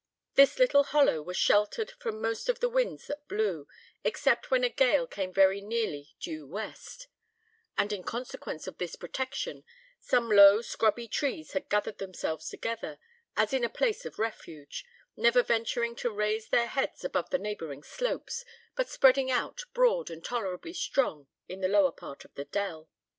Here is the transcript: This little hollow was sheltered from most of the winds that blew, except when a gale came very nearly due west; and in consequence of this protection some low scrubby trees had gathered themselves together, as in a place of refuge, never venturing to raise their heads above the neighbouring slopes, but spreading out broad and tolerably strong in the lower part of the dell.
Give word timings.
This 0.33 0.57
little 0.57 0.85
hollow 0.85 1.21
was 1.21 1.37
sheltered 1.37 1.91
from 1.91 2.19
most 2.19 2.49
of 2.49 2.59
the 2.59 2.69
winds 2.69 3.05
that 3.05 3.27
blew, 3.27 3.67
except 4.03 4.49
when 4.49 4.63
a 4.63 4.69
gale 4.69 5.05
came 5.05 5.31
very 5.31 5.61
nearly 5.61 6.15
due 6.19 6.47
west; 6.47 7.07
and 7.77 7.93
in 7.93 8.01
consequence 8.03 8.65
of 8.65 8.79
this 8.79 8.95
protection 8.95 9.63
some 9.99 10.31
low 10.31 10.63
scrubby 10.63 11.07
trees 11.07 11.51
had 11.51 11.69
gathered 11.69 11.99
themselves 11.99 12.49
together, 12.49 12.97
as 13.37 13.53
in 13.53 13.63
a 13.63 13.69
place 13.69 14.03
of 14.03 14.17
refuge, 14.17 14.83
never 15.15 15.43
venturing 15.43 15.95
to 15.97 16.09
raise 16.09 16.49
their 16.49 16.65
heads 16.65 17.05
above 17.05 17.29
the 17.29 17.37
neighbouring 17.37 17.83
slopes, 17.83 18.43
but 18.75 18.89
spreading 18.89 19.29
out 19.29 19.65
broad 19.71 20.09
and 20.09 20.25
tolerably 20.25 20.73
strong 20.73 21.27
in 21.47 21.61
the 21.61 21.67
lower 21.67 21.91
part 21.91 22.25
of 22.25 22.33
the 22.33 22.45
dell. 22.45 22.89